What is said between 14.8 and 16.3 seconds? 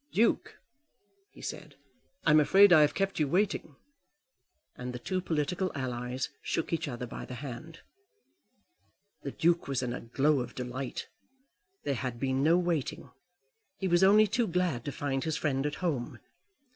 to find his friend at home.